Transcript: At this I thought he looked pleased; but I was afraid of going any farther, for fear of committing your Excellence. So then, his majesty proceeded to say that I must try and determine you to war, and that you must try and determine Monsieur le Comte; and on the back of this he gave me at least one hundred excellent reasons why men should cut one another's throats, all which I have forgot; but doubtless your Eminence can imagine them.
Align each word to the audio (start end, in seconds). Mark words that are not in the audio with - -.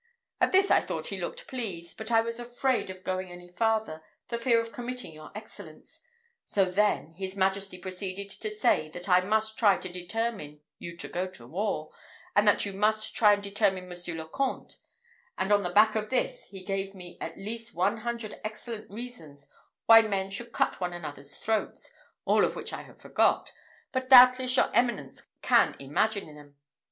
At 0.39 0.51
this 0.51 0.71
I 0.71 0.81
thought 0.81 1.05
he 1.09 1.19
looked 1.21 1.47
pleased; 1.47 1.95
but 1.95 2.09
I 2.09 2.21
was 2.21 2.39
afraid 2.39 2.89
of 2.89 3.03
going 3.03 3.31
any 3.31 3.47
farther, 3.47 4.01
for 4.27 4.35
fear 4.39 4.59
of 4.59 4.71
committing 4.71 5.13
your 5.13 5.31
Excellence. 5.35 6.01
So 6.43 6.65
then, 6.65 7.11
his 7.13 7.35
majesty 7.35 7.77
proceeded 7.77 8.27
to 8.31 8.49
say 8.49 8.89
that 8.89 9.07
I 9.07 9.21
must 9.21 9.59
try 9.59 9.75
and 9.75 9.93
determine 9.93 10.61
you 10.79 10.97
to 10.97 11.45
war, 11.45 11.91
and 12.35 12.47
that 12.47 12.65
you 12.65 12.73
must 12.73 13.15
try 13.15 13.33
and 13.33 13.43
determine 13.43 13.87
Monsieur 13.87 14.15
le 14.15 14.27
Comte; 14.27 14.77
and 15.37 15.53
on 15.53 15.61
the 15.61 15.69
back 15.69 15.95
of 15.95 16.09
this 16.09 16.45
he 16.47 16.63
gave 16.63 16.95
me 16.95 17.19
at 17.21 17.37
least 17.37 17.75
one 17.75 17.97
hundred 17.97 18.41
excellent 18.43 18.89
reasons 18.89 19.47
why 19.85 20.01
men 20.01 20.31
should 20.31 20.51
cut 20.51 20.81
one 20.81 20.93
another's 20.93 21.37
throats, 21.37 21.91
all 22.25 22.43
which 22.47 22.73
I 22.73 22.81
have 22.81 22.99
forgot; 22.99 23.51
but 23.91 24.09
doubtless 24.09 24.57
your 24.57 24.71
Eminence 24.73 25.27
can 25.43 25.75
imagine 25.79 26.33
them. 26.33 26.55